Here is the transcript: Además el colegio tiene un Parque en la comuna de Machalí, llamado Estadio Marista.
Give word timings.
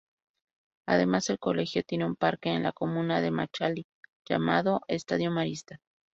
Además 0.87 1.29
el 1.29 1.37
colegio 1.37 1.83
tiene 1.83 2.07
un 2.07 2.15
Parque 2.15 2.49
en 2.49 2.63
la 2.63 2.71
comuna 2.71 3.21
de 3.21 3.29
Machalí, 3.29 3.85
llamado 4.27 4.81
Estadio 4.87 5.29
Marista. 5.29 5.79